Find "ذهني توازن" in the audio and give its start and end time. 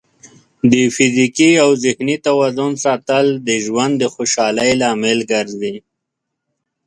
1.83-2.71